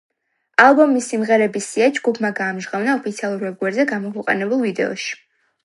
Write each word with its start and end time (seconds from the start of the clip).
ალბომის 0.61 1.09
სიმღერების 1.11 1.67
სია 1.73 1.89
ჯგუფმა 1.99 2.33
გაამჟღავნა 2.41 2.97
ოფიციალურ 3.01 3.47
ვებგვერდზე 3.47 3.89
გამოქვეყნებულ 3.95 4.69
ვიდეოში. 4.69 5.17